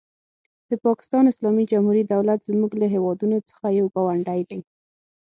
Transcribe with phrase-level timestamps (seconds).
[0.69, 4.59] د پاکستان اسلامي جمهوري دولت زموږ له هېوادونو څخه یو ګاونډی دی.